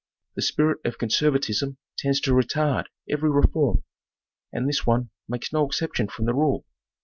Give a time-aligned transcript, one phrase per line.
[0.35, 3.83] The spirit of conservatism tends to retard every reform,
[4.51, 6.65] and this one makes no exception from the rule.